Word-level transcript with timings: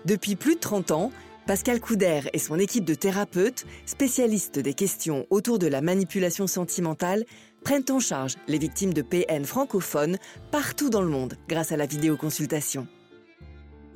Depuis 0.06 0.36
plus 0.36 0.56
de 0.56 0.60
30 0.60 0.92
ans, 0.92 1.12
Pascal 1.46 1.80
Couder 1.80 2.22
et 2.34 2.40
son 2.40 2.60
équipe 2.60 2.84
de 2.84 2.96
thérapeutes, 2.96 3.66
spécialistes 3.86 4.60
des 4.60 4.74
questions 4.74 5.26
autour 5.30 5.60
de 5.60 5.68
la 5.68 5.82
manipulation 5.82 6.48
sentimentale, 6.48 7.24
prennent 7.64 7.86
en 7.90 8.00
charge 8.00 8.36
les 8.48 8.58
victimes 8.58 8.94
de 8.94 9.02
PN 9.02 9.46
francophones 9.46 10.18
partout 10.52 10.90
dans 10.90 11.02
le 11.02 11.10
monde 11.10 11.36
grâce 11.48 11.72
à 11.72 11.78
la 11.78 11.86
vidéoconsultation. 11.86 12.88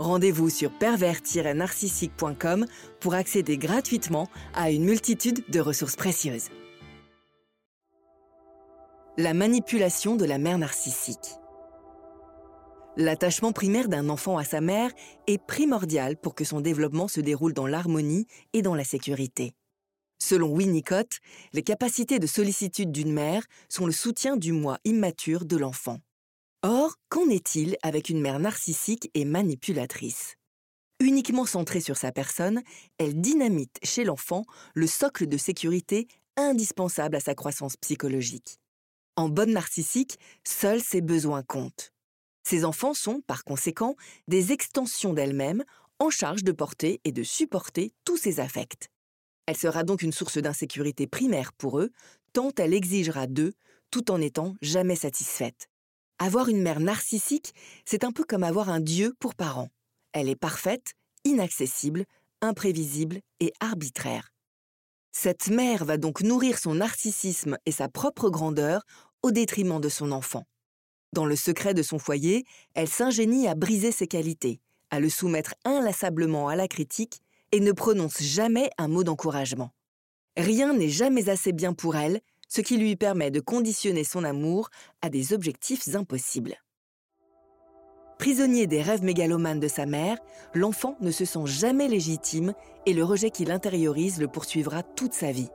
Rendez-vous 0.02 0.50
sur 0.50 0.72
pervers-narcissique.com 0.72 2.66
pour 3.00 3.14
accéder 3.14 3.60
gratuitement 3.60 4.28
à 4.56 4.72
une 4.72 4.84
multitude 4.84 5.44
de 5.50 5.60
ressources 5.60 5.96
précieuses. 5.96 6.50
La 9.20 9.36
manipulation 9.36 10.16
de 10.16 10.26
la 10.26 10.40
mère 10.40 10.58
narcissique. 10.58 11.36
L'attachement 12.98 13.52
primaire 13.52 13.90
d'un 13.90 14.10
enfant 14.10 14.40
à 14.40 14.44
sa 14.44 14.60
mère 14.60 14.90
est 15.28 15.38
primordial 15.38 16.18
pour 16.18 16.34
que 16.34 16.46
son 16.46 16.62
développement 16.62 17.08
se 17.08 17.22
déroule 17.22 17.54
dans 17.54 17.68
l'harmonie 17.68 18.26
et 18.54 18.64
dans 18.64 18.74
la 18.74 18.84
sécurité. 18.84 19.54
Selon 20.18 20.52
Winnicott, 20.52 21.20
les 21.54 21.62
capacités 21.62 22.18
de 22.18 22.26
sollicitude 22.26 22.92
d'une 22.92 23.14
mère 23.14 23.44
sont 23.70 23.86
le 23.86 23.92
soutien 23.92 24.36
du 24.36 24.52
moi 24.52 24.80
immature 24.84 25.46
de 25.46 25.58
l'enfant. 25.58 26.00
Or, 26.64 26.94
qu'en 27.10 27.28
est-il 27.30 27.76
avec 27.82 28.10
une 28.10 28.22
mère 28.22 28.38
narcissique 28.38 29.10
et 29.16 29.26
manipulatrice? 29.26 30.36
Uniquement 31.00 31.48
centrée 31.48 31.82
sur 31.82 31.98
sa 31.98 32.12
personne, 32.12 32.62
elle 33.00 33.20
dynamite 33.20 33.80
chez 33.82 34.04
l'enfant 34.04 34.46
le 34.76 34.86
socle 34.86 35.26
de 35.26 35.38
sécurité 35.38 36.08
indispensable 36.38 37.16
à 37.16 37.20
sa 37.20 37.34
croissance 37.34 37.78
psychologique. 37.78 38.60
En 39.16 39.28
bonne 39.28 39.54
narcissique, 39.54 40.20
seuls 40.44 40.84
ses 40.84 41.02
besoins 41.02 41.42
comptent. 41.42 41.94
Ses 42.44 42.64
enfants 42.64 42.94
sont, 42.94 43.22
par 43.22 43.44
conséquent, 43.44 43.96
des 44.28 44.52
extensions 44.52 45.14
d'elle-même 45.14 45.64
en 45.98 46.12
charge 46.12 46.44
de 46.44 46.52
porter 46.52 47.02
et 47.06 47.12
de 47.12 47.24
supporter 47.24 47.92
tous 48.06 48.18
ses 48.18 48.40
affects. 48.40 48.92
Elle 49.48 49.58
sera 49.58 49.84
donc 49.84 50.04
une 50.04 50.14
source 50.14 50.38
d'insécurité 50.38 51.08
primaire 51.08 51.54
pour 51.54 51.80
eux, 51.80 51.90
tant 52.34 52.52
elle 52.60 52.76
exigera 52.76 53.26
d'eux, 53.26 53.54
tout 53.90 54.12
en 54.12 54.22
étant 54.22 54.54
jamais 54.62 54.96
satisfaite. 54.96 55.71
Avoir 56.24 56.50
une 56.50 56.62
mère 56.62 56.80
narcissique, 56.80 57.56
c'est 57.84 58.04
un 58.04 58.12
peu 58.12 58.24
comme 58.24 58.44
avoir 58.44 58.70
un 58.70 58.80
dieu 58.80 59.16
pour 59.20 59.34
parent. 59.34 59.70
Elle 60.14 60.30
est 60.30 60.36
parfaite, 60.36 60.94
inaccessible, 61.24 62.06
imprévisible 62.42 63.22
et 63.40 63.52
arbitraire. 63.60 64.32
Cette 65.12 65.48
mère 65.48 65.84
va 65.84 65.98
donc 65.98 66.22
nourrir 66.22 66.60
son 66.60 66.76
narcissisme 66.76 67.58
et 67.66 67.72
sa 67.72 67.90
propre 67.90 68.30
grandeur 68.30 68.84
au 69.24 69.32
détriment 69.32 69.82
de 69.82 69.90
son 69.90 70.12
enfant. 70.12 70.44
Dans 71.12 71.26
le 71.26 71.36
secret 71.36 71.74
de 71.74 71.82
son 71.82 71.98
foyer, 71.98 72.46
elle 72.76 72.88
s'ingénie 72.88 73.48
à 73.48 73.56
briser 73.56 73.92
ses 73.92 74.06
qualités, 74.06 74.62
à 74.92 75.00
le 75.00 75.10
soumettre 75.10 75.56
inlassablement 75.66 76.50
à 76.50 76.56
la 76.56 76.68
critique 76.68 77.24
et 77.52 77.60
ne 77.60 77.72
prononce 77.72 78.22
jamais 78.22 78.70
un 78.78 78.90
mot 78.90 79.04
d'encouragement. 79.04 79.72
Rien 80.38 80.76
n'est 80.76 80.88
jamais 80.88 81.30
assez 81.30 81.52
bien 81.52 81.74
pour 81.74 81.96
elle, 81.96 82.22
ce 82.52 82.60
qui 82.60 82.78
lui 82.78 82.98
permet 82.98 83.32
de 83.32 83.40
conditionner 83.40 84.04
son 84.04 84.26
amour 84.26 84.70
à 85.02 85.10
des 85.10 85.32
objectifs 85.32 85.96
impossibles. 85.96 86.58
Prisonnier 88.20 88.68
des 88.68 88.82
rêves 88.82 89.04
mégalomanes 89.04 89.62
de 89.62 89.70
sa 89.70 89.86
mère, 89.86 90.18
l'enfant 90.54 90.98
ne 91.00 91.12
se 91.12 91.24
sent 91.24 91.46
jamais 91.46 91.88
légitime 91.88 92.54
et 92.86 92.94
le 92.94 93.06
rejet 93.06 93.32
qu'il 93.32 93.52
intériorise 93.52 94.20
le 94.20 94.28
poursuivra 94.28 94.84
toute 94.84 95.14
sa 95.14 95.32
vie. 95.32 95.50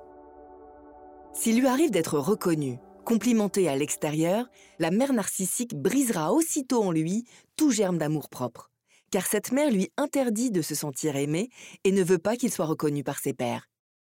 S'il 1.34 1.60
lui 1.60 1.66
arrive 1.66 1.90
d'être 1.90 2.18
reconnu, 2.18 2.78
complimenté 3.04 3.68
à 3.68 3.76
l'extérieur, 3.76 4.48
la 4.78 4.90
mère 4.90 5.12
narcissique 5.12 5.76
brisera 5.76 6.32
aussitôt 6.32 6.82
en 6.82 6.92
lui 6.92 7.24
tout 7.56 7.70
germe 7.70 7.98
d'amour-propre, 7.98 8.70
car 9.10 9.26
cette 9.26 9.52
mère 9.52 9.70
lui 9.70 9.90
interdit 9.98 10.50
de 10.50 10.62
se 10.62 10.74
sentir 10.74 11.14
aimé 11.14 11.50
et 11.84 11.92
ne 11.92 12.02
veut 12.02 12.18
pas 12.18 12.36
qu'il 12.36 12.50
soit 12.50 12.64
reconnu 12.64 13.04
par 13.04 13.18
ses 13.18 13.34
pères. 13.34 13.68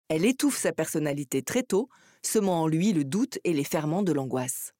Elle 0.08 0.24
étouffe 0.24 0.58
sa 0.58 0.72
personnalité 0.72 1.42
très 1.42 1.62
tôt, 1.62 1.88
semant 2.22 2.62
en 2.62 2.66
lui 2.66 2.92
le 2.92 3.04
doute 3.04 3.38
et 3.44 3.52
les 3.52 3.64
ferments 3.64 4.02
de 4.02 4.12
l'angoisse. 4.12 4.72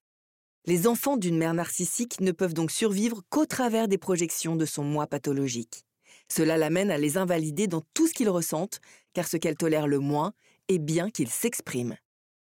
Les 0.66 0.86
enfants 0.86 1.16
d'une 1.16 1.38
mère 1.38 1.54
narcissique 1.54 2.20
ne 2.20 2.32
peuvent 2.32 2.54
donc 2.54 2.70
survivre 2.70 3.22
qu'au 3.30 3.46
travers 3.46 3.88
des 3.88 3.98
projections 3.98 4.56
de 4.56 4.66
son 4.66 4.84
moi 4.84 5.06
pathologique. 5.06 5.84
Cela 6.28 6.56
l'amène 6.56 6.90
à 6.90 6.98
les 6.98 7.16
invalider 7.16 7.66
dans 7.66 7.82
tout 7.94 8.06
ce 8.06 8.12
qu'ils 8.12 8.28
ressentent, 8.28 8.80
car 9.14 9.26
ce 9.26 9.36
qu'elle 9.36 9.56
tolère 9.56 9.86
le 9.86 9.98
moins 9.98 10.32
est 10.68 10.78
bien 10.78 11.10
qu'ils 11.10 11.30
s'expriment. 11.30 11.96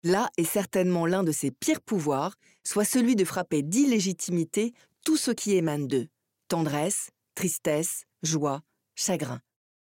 Là 0.03 0.29
est 0.37 0.43
certainement 0.43 1.05
l'un 1.05 1.23
de 1.23 1.31
ses 1.31 1.51
pires 1.51 1.81
pouvoirs, 1.81 2.35
soit 2.63 2.85
celui 2.85 3.15
de 3.15 3.25
frapper 3.25 3.61
d'illégitimité 3.61 4.73
tout 5.03 5.17
ce 5.17 5.31
qui 5.31 5.55
émane 5.55 5.87
d'eux 5.87 6.07
tendresse, 6.47 7.09
tristesse, 7.35 8.05
joie, 8.23 8.61
chagrin. 8.95 9.41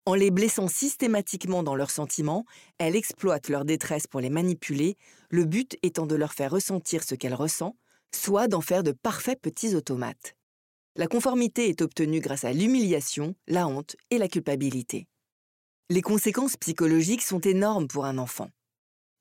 En 0.09 0.16
les 0.16 0.31
blessant 0.31 0.68
systématiquement 0.68 1.62
dans 1.62 1.75
leurs 1.75 1.92
sentiments, 1.92 2.44
elle 2.80 2.96
exploite 2.96 3.47
leur 3.47 3.64
détresse 3.64 4.08
pour 4.08 4.22
les 4.22 4.31
manipuler, 4.31 4.97
le 5.30 5.46
but 5.46 5.78
étant 5.84 6.08
de 6.08 6.16
leur 6.16 6.34
faire 6.34 6.50
ressentir 6.50 7.03
ce 7.03 7.14
qu'elle 7.14 7.36
ressent, 7.36 7.75
soit 8.12 8.48
d'en 8.48 8.62
faire 8.62 8.81
de 8.81 8.92
parfaits 8.92 9.40
petits 9.40 9.75
automates. 9.75 10.36
La 10.96 11.06
conformité 11.06 11.69
est 11.69 11.84
obtenue 11.84 12.22
grâce 12.22 12.44
à 12.44 12.53
l'humiliation, 12.53 13.36
la 13.48 13.68
honte 13.68 13.98
et 14.09 14.18
la 14.18 14.28
culpabilité. 14.28 15.06
Les 15.92 16.02
conséquences 16.02 16.58
psychologiques 16.58 17.22
sont 17.22 17.42
énormes 17.42 17.88
pour 17.88 18.06
un 18.06 18.18
enfant. 18.18 18.50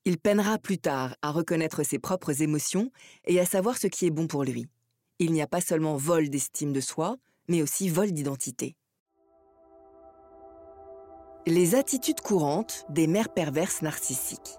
Il 0.05 0.17
peinera 0.17 0.57
plus 0.57 0.79
tard 0.79 1.15
à 1.21 1.29
reconnaître 1.29 1.83
ses 1.83 1.99
propres 1.99 2.41
émotions 2.41 2.91
et 3.25 3.39
à 3.39 3.45
savoir 3.45 3.77
ce 3.77 3.85
qui 3.85 4.07
est 4.07 4.09
bon 4.09 4.25
pour 4.25 4.43
lui. 4.43 4.65
Il 5.19 5.33
n'y 5.33 5.43
a 5.43 5.47
pas 5.47 5.61
seulement 5.61 5.97
vol 5.97 6.31
d'estime 6.31 6.73
de 6.73 6.81
soi, 6.81 7.17
mais 7.47 7.61
aussi 7.61 7.89
vol 7.89 8.11
d'identité. 8.11 8.75
Les 11.47 11.73
attitudes 11.73 12.19
courantes 12.19 12.85
des 12.89 13.07
mères 13.07 13.33
perverses 13.33 13.81
narcissiques. 13.81 14.57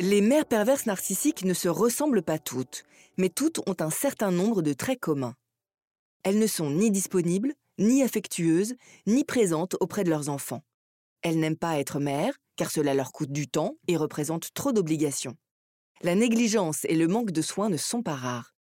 Les 0.00 0.20
mères 0.20 0.46
perverses 0.46 0.86
narcissiques 0.86 1.44
ne 1.44 1.54
se 1.54 1.68
ressemblent 1.68 2.22
pas 2.22 2.40
toutes, 2.40 2.82
mais 3.18 3.28
toutes 3.28 3.60
ont 3.68 3.76
un 3.78 3.90
certain 3.90 4.32
nombre 4.32 4.62
de 4.62 4.72
traits 4.72 4.98
communs. 4.98 5.36
Elles 6.24 6.40
ne 6.40 6.48
sont 6.48 6.70
ni 6.70 6.90
disponibles, 6.90 7.54
ni 7.78 8.02
affectueuses, 8.02 8.74
ni 9.06 9.22
présentes 9.22 9.76
auprès 9.78 10.02
de 10.02 10.10
leurs 10.10 10.28
enfants. 10.28 10.64
Elles 11.22 11.38
n'aiment 11.38 11.56
pas 11.56 11.78
être 11.78 12.00
mères, 12.00 12.36
car 12.56 12.72
cela 12.72 12.92
leur 12.92 13.12
coûte 13.12 13.32
du 13.32 13.46
temps 13.46 13.76
et 13.86 13.96
représente 13.96 14.52
trop 14.54 14.72
d'obligations. 14.72 15.36
La 16.02 16.16
négligence 16.16 16.84
et 16.86 16.96
le 16.96 17.06
manque 17.06 17.30
de 17.30 17.42
soins 17.42 17.68
ne 17.68 17.76
sont 17.76 18.02
pas 18.02 18.16
rares. 18.16 18.54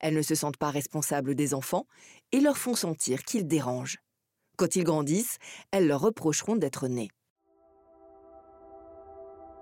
Elles 0.00 0.14
ne 0.14 0.22
se 0.22 0.34
sentent 0.34 0.56
pas 0.56 0.70
responsables 0.70 1.36
des 1.36 1.54
enfants 1.54 1.86
et 2.32 2.40
leur 2.40 2.58
font 2.58 2.74
sentir 2.74 3.22
qu'ils 3.22 3.46
dérangent. 3.46 3.98
Quand 4.58 4.74
ils 4.74 4.82
grandissent, 4.82 5.38
elles 5.70 5.86
leur 5.86 6.00
reprocheront 6.00 6.56
d'être 6.56 6.88
nés. 6.88 7.10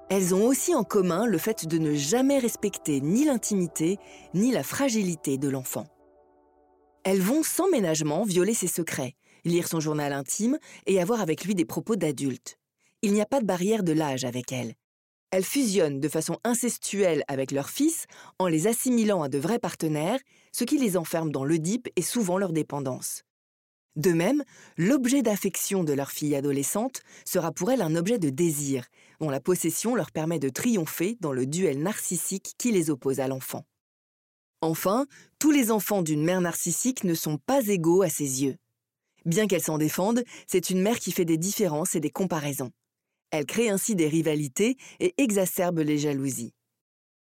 Elles 0.09 0.35
ont 0.35 0.47
aussi 0.47 0.75
en 0.75 0.85
commun 0.85 1.27
le 1.27 1.37
fait 1.37 1.67
de 1.67 1.77
ne 1.77 1.95
jamais 1.95 2.39
respecter 2.39 3.03
ni 3.03 3.27
l'intimité 3.27 3.99
ni 4.33 4.53
la 4.53 4.63
fragilité 4.63 5.37
de 5.37 5.51
l'enfant. 5.51 5.87
Elles 7.05 7.21
vont 7.21 7.43
sans 7.43 7.69
ménagement 7.69 8.25
violer 8.25 8.55
ses 8.55 8.69
secrets, 8.69 9.17
lire 9.45 9.69
son 9.69 9.81
journal 9.81 10.15
intime 10.15 10.59
et 10.87 10.99
avoir 10.99 11.21
avec 11.21 11.45
lui 11.45 11.55
des 11.55 11.67
propos 11.67 11.97
d'adultes. 11.97 12.57
Il 13.03 13.13
n'y 13.13 13.21
a 13.21 13.27
pas 13.27 13.41
de 13.41 13.47
barrière 13.47 13.83
de 13.83 13.93
l'âge 13.93 14.25
avec 14.25 14.51
elles. 14.51 14.75
Elles 15.31 15.45
fusionnent 15.45 16.01
de 16.01 16.09
façon 16.09 16.39
incestuelle 16.43 17.23
avec 17.29 17.51
leurs 17.51 17.69
fils 17.69 18.07
en 18.39 18.47
les 18.47 18.67
assimilant 18.67 19.23
à 19.23 19.29
de 19.29 19.39
vrais 19.39 19.59
partenaires, 19.59 20.21
ce 20.53 20.65
qui 20.65 20.79
les 20.79 20.97
enferme 20.97 21.31
dans 21.31 21.45
l'Oedipe 21.45 21.89
et 21.97 22.03
souvent 22.03 22.39
leur 22.39 22.53
dépendance. 22.53 23.26
De 23.97 24.13
même, 24.13 24.45
l'objet 24.77 25.23
d'affection 25.23 25.83
de 25.83 25.95
leur 25.95 26.11
fille 26.11 26.37
adolescente 26.37 27.01
sera 27.25 27.51
pour 27.51 27.71
elle 27.71 27.81
un 27.81 27.97
objet 27.97 28.19
de 28.19 28.29
désir, 28.29 28.87
dont 29.21 29.31
la 29.31 29.41
possession 29.41 29.95
leur 29.95 30.13
permet 30.13 30.39
de 30.39 30.51
triompher 30.51 31.17
dans 31.21 31.33
le 31.33 31.47
duel 31.47 31.83
narcissique 31.83 32.55
qui 32.59 32.73
les 32.73 32.91
oppose 32.91 33.21
à 33.21 33.29
l'enfant. 33.29 33.65
Enfin, 34.61 35.07
tous 35.39 35.51
les 35.51 35.71
enfants 35.71 36.03
d'une 36.03 36.25
mère 36.25 36.43
narcissique 36.43 37.05
ne 37.05 37.15
sont 37.15 37.39
pas 37.39 37.67
égaux 37.67 38.03
à 38.03 38.11
ses 38.11 38.45
yeux. 38.45 38.57
Bien 39.25 39.47
qu'elle 39.47 39.63
s'en 39.63 39.79
défende, 39.79 40.23
c'est 40.47 40.71
une 40.71 40.83
mère 40.83 40.99
qui 40.99 41.11
fait 41.11 41.25
des 41.25 41.39
différences 41.39 41.95
et 41.95 42.01
des 42.01 42.11
comparaisons. 42.11 42.73
Elle 43.31 43.47
crée 43.47 43.71
ainsi 43.71 43.97
des 43.97 44.09
rivalités 44.09 44.77
et 45.01 45.15
exacerbe 45.17 45.79
les 45.79 45.99
jalousies. 45.99 46.53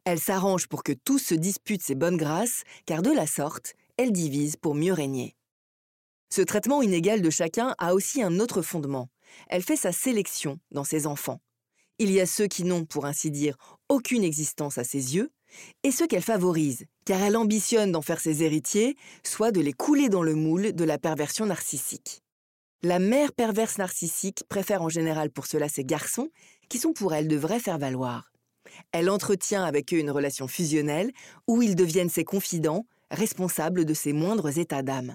Elle 0.05 0.21
s'arrange 0.21 0.69
pour 0.69 0.83
que 0.83 0.93
tous 0.93 1.19
se 1.19 1.35
disputent 1.35 1.83
ses 1.83 1.95
bonnes 1.95 2.19
grâces, 2.19 2.63
car 2.85 3.01
de 3.01 3.11
la 3.11 3.27
sorte, 3.27 3.75
elle 3.97 4.13
divise 4.13 4.57
pour 4.57 4.75
mieux 4.75 4.93
régner. 4.93 5.35
Ce 6.35 6.43
traitement 6.43 6.83
inégal 6.83 7.23
de 7.23 7.31
chacun 7.31 7.77
a 7.79 7.95
aussi 7.95 8.21
un 8.21 8.41
autre 8.41 8.61
fondement. 8.61 9.09
Elle 9.49 9.63
fait 9.63 9.77
sa 9.77 9.93
sélection 9.93 10.59
dans 10.73 10.83
ses 10.83 11.07
enfants. 11.07 11.41
Il 12.01 12.11
y 12.11 12.21
a 12.21 12.27
ceux 12.27 12.49
qui 12.49 12.65
n'ont, 12.65 12.85
pour 12.87 13.07
ainsi 13.07 13.31
dire, 13.31 13.57
aucune 13.89 14.25
existence 14.25 14.77
à 14.77 14.83
ses 14.83 15.15
yeux, 15.15 15.31
et 15.85 15.93
ceux 15.93 16.09
qu'elle 16.09 16.25
favorise, 16.25 16.87
car 17.05 17.23
elle 17.23 17.37
ambitionne 17.37 17.93
d'en 17.93 18.03
faire 18.03 18.19
ses 18.19 18.43
héritiers, 18.43 18.97
soit 19.23 19.53
de 19.53 19.61
les 19.61 19.73
couler 19.73 20.09
dans 20.09 20.25
le 20.25 20.35
moule 20.35 20.73
de 20.73 20.83
la 20.83 20.99
perversion 20.99 21.47
narcissique. 21.47 22.21
La 22.83 22.99
mère 22.99 23.33
perverse 23.33 23.79
narcissique 23.79 24.43
préfère 24.49 24.83
en 24.83 24.89
général 24.89 25.31
pour 25.31 25.47
cela 25.47 25.69
ses 25.69 25.85
garçons, 25.85 26.31
qui 26.69 26.79
sont 26.79 26.95
pour 26.95 27.15
elle 27.15 27.29
de 27.29 27.37
vrais 27.37 27.61
faire-valoir. 27.61 28.33
Elle 28.91 29.09
entretient 29.09 29.63
avec 29.63 29.95
eux 29.95 29.99
une 29.99 30.11
relation 30.11 30.49
fusionnelle 30.49 31.13
où 31.47 31.63
ils 31.63 31.77
deviennent 31.77 32.11
ses 32.11 32.25
confidents, 32.25 32.87
responsables 33.13 33.85
de 33.85 33.95
ses 33.95 34.13
moindres 34.13 34.59
états 34.59 34.83
d'âme. 34.83 35.15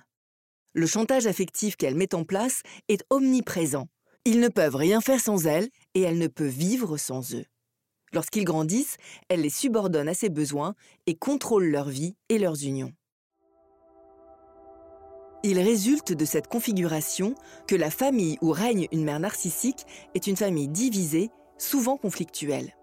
Le 0.80 0.88
chantage 0.88 1.28
affectif 1.28 1.76
qu'elle 1.76 1.96
met 1.96 2.16
en 2.16 2.24
place 2.24 2.62
est 2.88 3.04
omniprésent. 3.10 3.90
Ils 4.24 4.40
ne 4.40 4.48
peuvent 4.48 4.78
rien 4.78 5.02
faire 5.02 5.20
sans 5.20 5.46
elle 5.46 5.68
et 5.94 6.00
elle 6.00 6.18
ne 6.18 6.28
peut 6.28 6.48
vivre 6.48 6.96
sans 6.96 7.36
eux. 7.36 7.44
Lorsqu'ils 8.14 8.46
grandissent, 8.46 8.96
elle 9.28 9.42
les 9.42 9.50
subordonne 9.50 10.08
à 10.08 10.14
ses 10.14 10.30
besoins 10.30 10.76
et 11.06 11.16
contrôle 11.16 11.66
leur 11.66 11.90
vie 11.90 12.16
et 12.30 12.40
leurs 12.40 12.64
unions. 12.64 12.94
Il 15.44 15.60
résulte 15.60 16.14
de 16.14 16.24
cette 16.24 16.48
configuration 16.48 17.36
que 17.68 17.76
la 17.76 17.92
famille 17.92 18.38
où 18.42 18.52
règne 18.52 18.88
une 18.94 19.04
mère 19.04 19.20
narcissique 19.20 19.86
est 20.16 20.28
une 20.28 20.38
famille 20.38 20.70
divisée, 20.70 21.30
souvent 21.58 21.98
conflictuelle. 21.98 22.74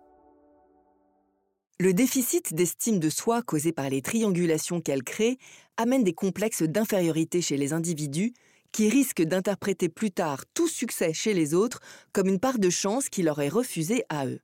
Le 1.79 1.93
déficit 1.93 2.55
d'estime 2.55 2.99
de 2.99 3.11
soi 3.11 3.43
causé 3.43 3.71
par 3.71 3.91
les 3.91 4.01
triangulations 4.01 4.81
qu'elle 4.81 5.03
crée 5.03 5.37
amène 5.77 6.05
des 6.05 6.15
complexes 6.15 6.63
d'infériorité 6.63 7.43
chez 7.43 7.59
les 7.59 7.75
individus 7.75 8.33
qui 8.73 8.89
risquent 8.89 9.25
d'interpréter 9.25 9.91
plus 9.91 10.11
tard 10.11 10.47
tout 10.55 10.69
succès 10.69 11.13
chez 11.13 11.35
les 11.35 11.53
autres 11.53 11.81
comme 12.15 12.29
une 12.29 12.41
part 12.41 12.59
de 12.59 12.71
chance 12.71 13.11
qui 13.11 13.23
leur 13.23 13.43
est 13.43 13.51
refusée 13.51 14.05
à 14.09 14.27
eux. 14.27 14.41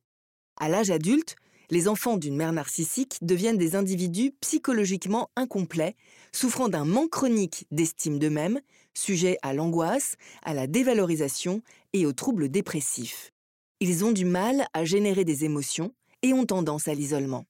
À 0.61 0.69
l'âge 0.69 0.91
adulte, 0.91 1.37
les 1.71 1.89
enfants 1.89 2.19
d'une 2.19 2.37
mère 2.37 2.53
narcissique 2.53 3.17
deviennent 3.23 3.57
des 3.57 3.77
individus 3.77 4.35
psychologiquement 4.43 5.31
incomplets, 5.35 5.97
souffrant 6.33 6.69
d'un 6.69 6.85
manque 6.85 7.13
chronique 7.13 7.67
d'estime 7.71 8.19
d'eux-mêmes, 8.19 8.61
sujets 8.93 9.39
à 9.41 9.55
l'angoisse, 9.55 10.17
à 10.43 10.53
la 10.53 10.67
dévalorisation 10.67 11.63
et 11.95 12.05
aux 12.05 12.13
troubles 12.13 12.51
dépressifs. 12.51 13.33
Ils 13.81 14.05
ont 14.05 14.13
du 14.13 14.27
mal 14.27 14.67
à 14.75 14.85
générer 14.85 15.25
des 15.25 15.47
émotions 15.47 15.95
et 16.23 16.33
ont 16.33 16.47
tendance 16.47 16.89
à 16.89 16.95
l'isolement. 16.95 17.45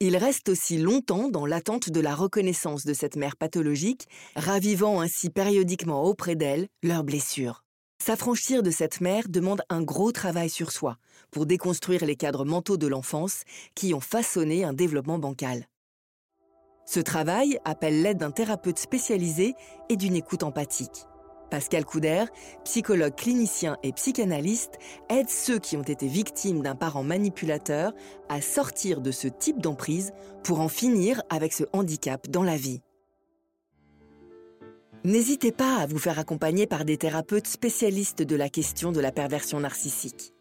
Ils 0.00 0.16
restent 0.16 0.48
aussi 0.48 0.78
longtemps 0.78 1.28
dans 1.28 1.46
l'attente 1.46 1.90
de 1.90 2.00
la 2.00 2.14
reconnaissance 2.14 2.84
de 2.84 2.92
cette 2.92 3.14
mère 3.16 3.36
pathologique, 3.36 4.08
ravivant 4.34 5.00
ainsi 5.00 5.30
périodiquement 5.30 6.02
auprès 6.02 6.34
d'elle 6.34 6.66
leurs 6.82 7.04
blessures. 7.04 7.64
S'affranchir 8.02 8.64
de 8.64 8.72
cette 8.72 9.00
mère 9.00 9.28
demande 9.28 9.62
un 9.68 9.80
gros 9.80 10.10
travail 10.10 10.50
sur 10.50 10.72
soi 10.72 10.96
pour 11.30 11.46
déconstruire 11.46 12.04
les 12.04 12.16
cadres 12.16 12.44
mentaux 12.44 12.76
de 12.76 12.88
l'enfance 12.88 13.42
qui 13.76 13.94
ont 13.94 14.00
façonné 14.00 14.64
un 14.64 14.72
développement 14.72 15.20
bancal. 15.20 15.68
Ce 16.84 16.98
travail 16.98 17.60
appelle 17.64 18.02
l'aide 18.02 18.18
d'un 18.18 18.32
thérapeute 18.32 18.80
spécialisé 18.80 19.54
et 19.88 19.96
d'une 19.96 20.16
écoute 20.16 20.42
empathique. 20.42 21.06
Pascal 21.52 21.84
Couder, 21.84 22.24
psychologue 22.64 23.14
clinicien 23.14 23.76
et 23.82 23.92
psychanalyste, 23.92 24.78
aide 25.10 25.28
ceux 25.28 25.58
qui 25.58 25.76
ont 25.76 25.82
été 25.82 26.06
victimes 26.06 26.62
d'un 26.62 26.74
parent 26.74 27.02
manipulateur 27.02 27.92
à 28.30 28.40
sortir 28.40 29.02
de 29.02 29.10
ce 29.10 29.28
type 29.28 29.60
d'emprise 29.60 30.14
pour 30.44 30.60
en 30.60 30.68
finir 30.68 31.20
avec 31.28 31.52
ce 31.52 31.64
handicap 31.74 32.30
dans 32.30 32.42
la 32.42 32.56
vie. 32.56 32.80
N'hésitez 35.04 35.52
pas 35.52 35.76
à 35.76 35.86
vous 35.86 35.98
faire 35.98 36.18
accompagner 36.18 36.66
par 36.66 36.86
des 36.86 36.96
thérapeutes 36.96 37.48
spécialistes 37.48 38.22
de 38.22 38.36
la 38.36 38.48
question 38.48 38.90
de 38.90 39.00
la 39.00 39.12
perversion 39.12 39.60
narcissique. 39.60 40.32